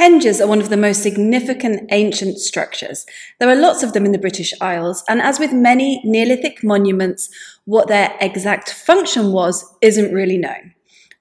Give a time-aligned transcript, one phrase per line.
[0.00, 3.04] Henges are one of the most significant ancient structures.
[3.38, 7.28] There are lots of them in the British Isles, and as with many Neolithic monuments,
[7.66, 10.72] what their exact function was isn't really known.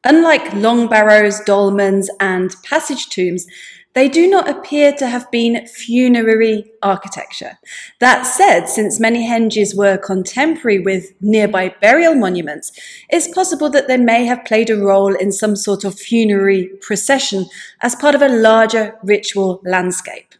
[0.05, 3.46] Unlike long barrows, dolmens, and passage tombs,
[3.94, 7.58] they do not appear to have been funerary architecture.
[7.99, 12.72] That said, since many henges were contemporary with nearby burial monuments,
[13.10, 17.48] it's possible that they may have played a role in some sort of funerary procession
[17.81, 20.35] as part of a larger ritual landscape.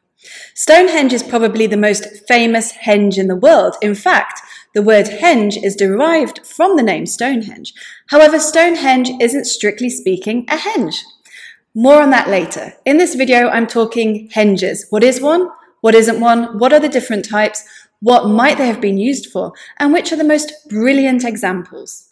[0.54, 3.75] Stonehenge is probably the most famous henge in the world.
[3.82, 4.41] In fact,
[4.75, 7.74] the word henge is derived from the name Stonehenge.
[8.10, 11.02] However, Stonehenge isn't strictly speaking a henge.
[11.82, 12.74] More on that later.
[12.83, 14.79] In this video, I'm talking henges.
[14.89, 15.47] What is one?
[15.79, 16.60] What isn't one?
[16.60, 17.64] What are the different types?
[18.02, 19.54] What might they have been used for?
[19.78, 22.10] And which are the most brilliant examples?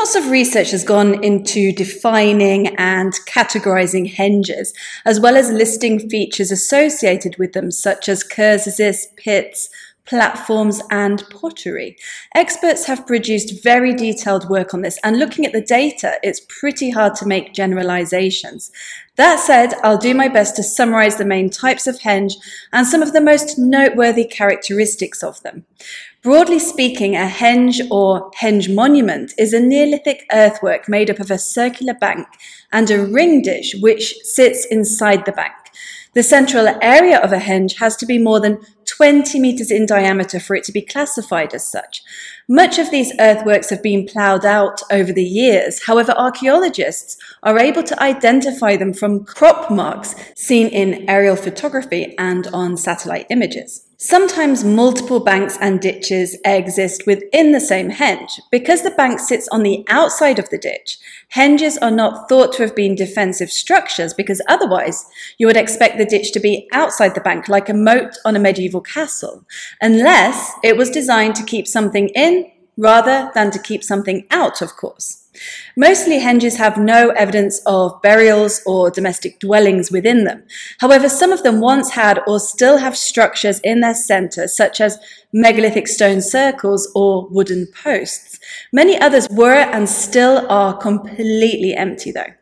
[0.00, 4.68] Lots of research has gone into defining and categorizing henges,
[5.04, 9.68] as well as listing features associated with them, such as cursuses, pits,
[10.06, 11.98] platforms, and pottery.
[12.34, 16.88] Experts have produced very detailed work on this, and looking at the data, it's pretty
[16.88, 18.72] hard to make generalizations.
[19.16, 22.32] That said, I'll do my best to summarize the main types of henge
[22.72, 25.66] and some of the most noteworthy characteristics of them.
[26.22, 31.38] Broadly speaking, a henge or henge monument is a Neolithic earthwork made up of a
[31.38, 32.26] circular bank
[32.70, 35.54] and a ring ditch which sits inside the bank.
[36.12, 40.38] The central area of a henge has to be more than 20 meters in diameter
[40.38, 42.02] for it to be classified as such.
[42.46, 45.84] Much of these earthworks have been ploughed out over the years.
[45.86, 52.46] However, archaeologists are able to identify them from crop marks seen in aerial photography and
[52.48, 53.86] on satellite images.
[54.02, 58.40] Sometimes multiple banks and ditches exist within the same henge.
[58.50, 60.98] Because the bank sits on the outside of the ditch,
[61.34, 65.04] henges are not thought to have been defensive structures because otherwise
[65.36, 68.40] you would expect the ditch to be outside the bank like a moat on a
[68.40, 69.44] medieval castle,
[69.82, 74.76] unless it was designed to keep something in rather than to keep something out, of
[74.76, 75.19] course.
[75.76, 80.42] Mostly henges have no evidence of burials or domestic dwellings within them.
[80.78, 84.98] However, some of them once had or still have structures in their center, such as
[85.32, 88.38] megalithic stone circles or wooden posts.
[88.72, 92.34] Many others were and still are completely empty though.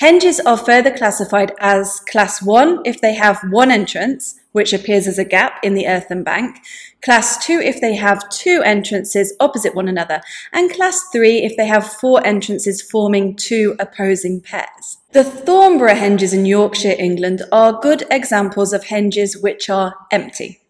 [0.00, 5.18] Henges are further classified as class 1 if they have one entrance, which appears as
[5.18, 6.58] a gap in the earthen bank,
[7.02, 10.20] class 2 if they have two entrances opposite one another,
[10.52, 14.98] and class 3 if they have four entrances forming two opposing pairs.
[15.12, 20.60] The Thornborough henges in Yorkshire, England are good examples of henges which are empty.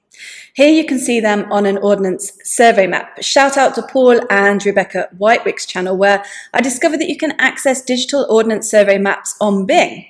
[0.54, 3.22] Here you can see them on an Ordnance survey map.
[3.22, 6.22] Shout out to Paul and Rebecca Whitewick's channel where
[6.52, 10.06] I discovered that you can access digital Ordnance survey maps on Bing.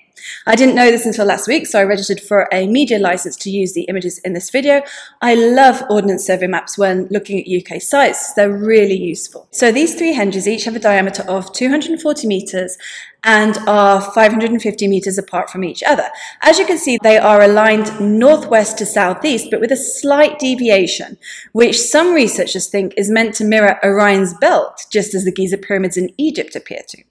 [0.46, 3.50] I didn't know this until last week, so I registered for a media license to
[3.50, 4.82] use the images in this video.
[5.20, 8.32] I love Ordnance Survey maps when looking at UK sites.
[8.34, 9.48] They're really useful.
[9.50, 12.76] So these three henges each have a diameter of 240 metres
[13.24, 16.08] and are 550 meters apart from each other.
[16.42, 21.18] As you can see, they are aligned northwest to southeast, but with a slight deviation,
[21.52, 25.96] which some researchers think is meant to mirror Orion's belt, just as the Giza pyramids
[25.96, 27.02] in Egypt appear to.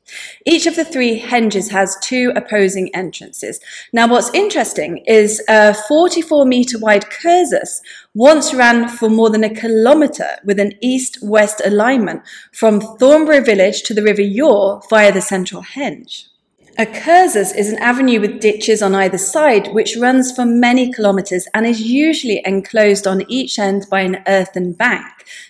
[0.46, 3.60] Each of the three henges has two opposing entrances.
[3.94, 7.82] Now, what's interesting is a 44 meter wide cursus
[8.14, 13.94] once ran for more than a kilometre with an east-west alignment from Thornborough village to
[13.94, 16.26] the River Yore via the central henge.
[16.78, 21.48] A cursus is an avenue with ditches on either side which runs for many kilometres
[21.54, 25.06] and is usually enclosed on each end by an earthen bank.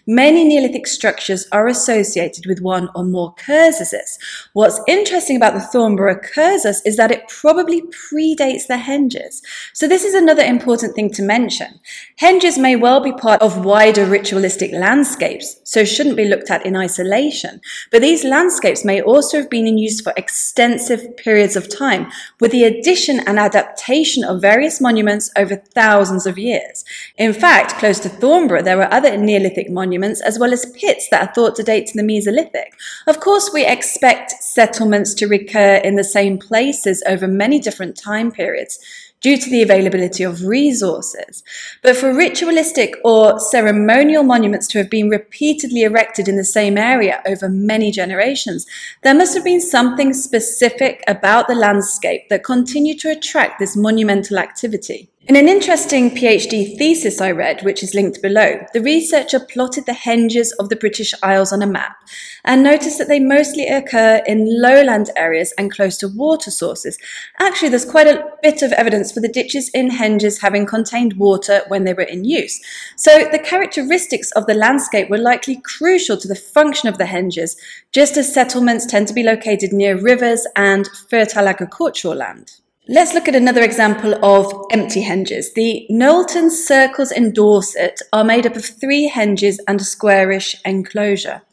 [0.07, 4.17] Many Neolithic structures are associated with one or more cursuses.
[4.53, 9.41] What's interesting about the Thornborough cursus is that it probably predates the henges.
[9.73, 11.79] So this is another important thing to mention.
[12.19, 16.75] Henges may well be part of wider ritualistic landscapes, so shouldn't be looked at in
[16.75, 17.61] isolation.
[17.91, 22.51] But these landscapes may also have been in use for extensive periods of time, with
[22.51, 26.83] the addition and adaptation of various monuments over thousands of years.
[27.17, 31.29] In fact, close to Thornborough, there were other Neolithic monuments as well as pits that
[31.29, 32.71] are thought to date to the Mesolithic.
[33.07, 38.31] Of course, we expect settlements to recur in the same places over many different time
[38.31, 38.79] periods.
[39.21, 41.43] Due to the availability of resources.
[41.81, 47.21] But for ritualistic or ceremonial monuments to have been repeatedly erected in the same area
[47.25, 48.65] over many generations,
[49.03, 54.39] there must have been something specific about the landscape that continued to attract this monumental
[54.39, 55.09] activity.
[55.27, 59.91] In an interesting PhD thesis I read, which is linked below, the researcher plotted the
[59.91, 61.95] henges of the British Isles on a map
[62.43, 66.97] and noticed that they mostly occur in lowland areas and close to water sources.
[67.39, 71.61] Actually, there's quite a bit of evidence for the ditches in henges having contained water
[71.67, 72.59] when they were in use.
[72.95, 77.55] So the characteristics of the landscape were likely crucial to the function of the henges,
[77.91, 82.60] just as settlements tend to be located near rivers and fertile agricultural land.
[82.87, 85.53] Let's look at another example of empty henges.
[85.53, 91.43] The Knowlton Circles in Dorset are made up of three henges and a squarish enclosure.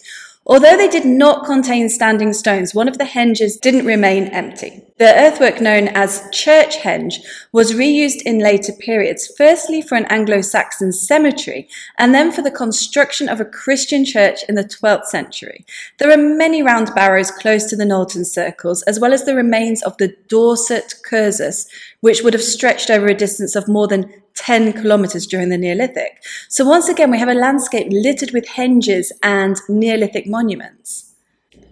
[0.50, 4.82] Although they did not contain standing stones, one of the henges didn't remain empty.
[4.96, 7.16] The earthwork known as church henge
[7.52, 11.68] was reused in later periods, firstly for an Anglo-Saxon cemetery,
[11.98, 15.66] and then for the construction of a Christian church in the 12th century.
[15.98, 19.82] There are many round barrows close to the Knowlton circles, as well as the remains
[19.82, 21.68] of the Dorset cursus,
[22.00, 26.22] which would have stretched over a distance of more than 10 kilometers during the Neolithic.
[26.48, 31.08] So once again, we have a landscape littered with henges and Neolithic monuments.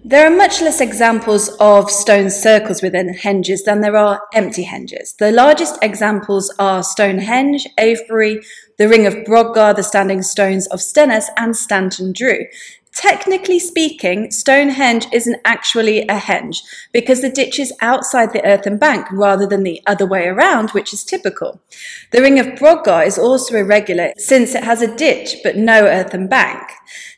[0.05, 5.17] There are much less examples of stone circles within henges than there are empty henges.
[5.17, 8.41] The largest examples are Stonehenge, Avebury,
[8.79, 12.45] the Ring of Brodgar, the Standing Stones of Stenness, and Stanton Drew.
[12.97, 16.63] Technically speaking, Stonehenge isn't actually a henge
[16.93, 20.95] because the ditch is outside the earthen bank rather than the other way around, which
[20.95, 21.61] is typical.
[22.11, 26.27] The Ring of Brodgar is also irregular since it has a ditch but no earthen
[26.27, 26.63] bank.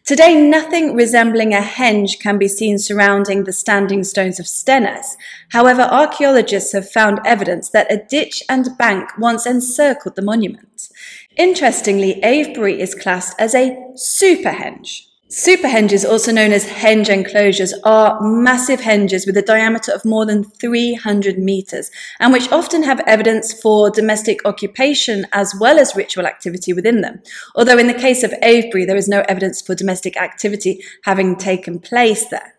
[0.05, 5.15] Today, nothing resembling a henge can be seen surrounding the standing stones of Stenness.
[5.51, 10.89] However, archaeologists have found evidence that a ditch and bank once encircled the monument.
[11.37, 15.08] Interestingly, Avebury is classed as a super henge.
[15.31, 20.25] Super henges, also known as henge enclosures, are massive henges with a diameter of more
[20.25, 26.27] than 300 meters and which often have evidence for domestic occupation as well as ritual
[26.27, 27.21] activity within them.
[27.55, 31.79] Although in the case of Avebury, there is no evidence for domestic activity having taken
[31.79, 32.55] place there.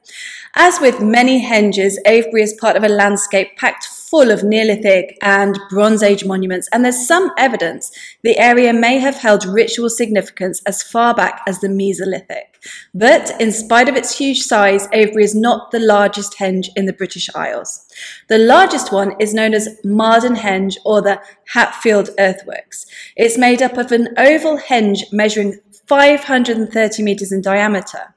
[0.56, 5.60] As with many henges, Avebury is part of a landscape packed full of Neolithic and
[5.70, 7.92] Bronze Age monuments, and there's some evidence
[8.24, 12.50] the area may have held ritual significance as far back as the Mesolithic.
[12.94, 16.94] But in spite of its huge size, Avebury is not the largest henge in the
[16.94, 17.86] British Isles.
[18.28, 21.22] The largest one is known as Marden Henge or the
[21.54, 22.86] Hatfield Earthworks.
[23.16, 28.14] It's made up of an oval henge measuring 530 metres in diameter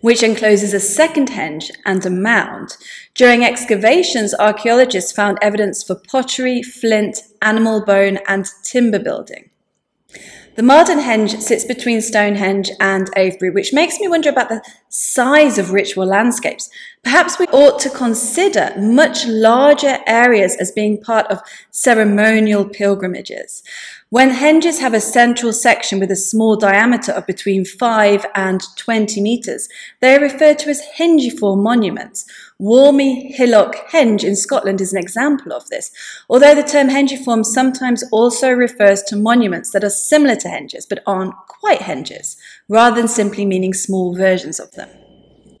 [0.00, 2.76] which encloses a second henge and a mound.
[3.14, 9.50] During excavations, archaeologists found evidence for pottery, flint, animal bone, and timber building.
[10.56, 15.58] The Marden Henge sits between Stonehenge and Avebury, which makes me wonder about the size
[15.58, 16.70] of ritual landscapes.
[17.04, 23.62] Perhaps we ought to consider much larger areas as being part of ceremonial pilgrimages.
[24.10, 29.20] When henges have a central section with a small diameter of between 5 and 20
[29.20, 29.68] metres,
[30.00, 32.24] they are referred to as hengiform monuments.
[32.60, 35.90] Wormy Hillock Henge in Scotland is an example of this,
[36.30, 41.02] although the term hengiform sometimes also refers to monuments that are similar to henges but
[41.04, 42.36] aren't quite henges,
[42.68, 44.88] rather than simply meaning small versions of them.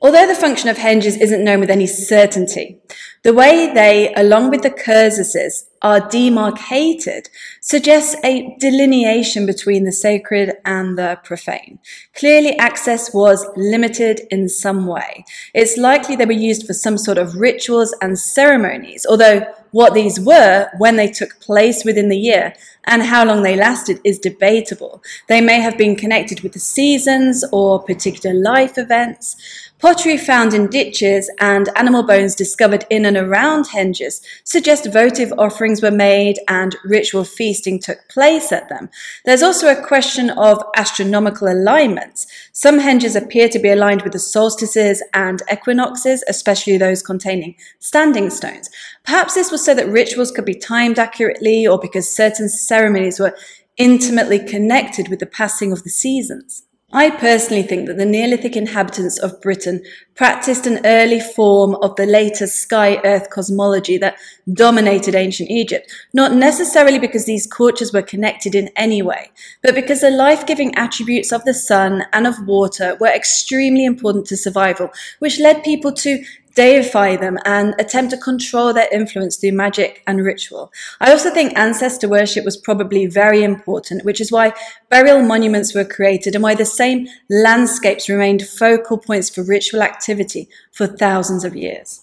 [0.00, 2.80] Although the function of henges isn't known with any certainty,
[3.22, 7.28] the way they, along with the cursuses, are demarcated
[7.60, 11.78] suggests a delineation between the sacred and the profane.
[12.14, 15.24] Clearly, access was limited in some way.
[15.54, 20.18] It's likely they were used for some sort of rituals and ceremonies, although what these
[20.18, 22.54] were when they took place within the year
[22.86, 25.02] and how long they lasted is debatable.
[25.28, 29.36] They may have been connected with the seasons or particular life events.
[29.78, 35.82] Pottery found in ditches and animal bones discovered in and around henges suggest votive offerings
[35.82, 38.88] were made and ritual feasting took place at them.
[39.26, 42.26] There's also a question of astronomical alignments.
[42.52, 48.30] Some henges appear to be aligned with the solstices and equinoxes, especially those containing standing
[48.30, 48.70] stones.
[49.04, 53.36] Perhaps this was so that rituals could be timed accurately or because certain ceremonies were
[53.76, 56.65] intimately connected with the passing of the seasons.
[56.92, 59.82] I personally think that the Neolithic inhabitants of Britain
[60.14, 64.16] practiced an early form of the later sky earth cosmology that
[64.52, 69.30] dominated ancient Egypt, not necessarily because these cultures were connected in any way,
[69.64, 74.24] but because the life giving attributes of the sun and of water were extremely important
[74.26, 74.88] to survival,
[75.18, 76.24] which led people to
[76.56, 80.72] deify them, and attempt to control their influence through magic and ritual.
[81.00, 84.54] I also think ancestor worship was probably very important, which is why
[84.88, 90.48] burial monuments were created and why the same landscapes remained focal points for ritual activity
[90.72, 92.02] for thousands of years.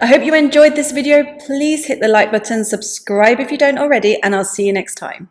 [0.00, 1.24] I hope you enjoyed this video.
[1.46, 4.96] Please hit the like button, subscribe if you don't already, and I'll see you next
[4.96, 5.30] time.